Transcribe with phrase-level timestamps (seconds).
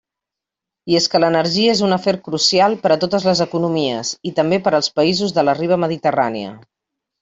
[0.93, 4.63] I és que l'energia és un afer crucial per a totes les economies i també
[4.67, 6.61] per als països de la riba mediterrània.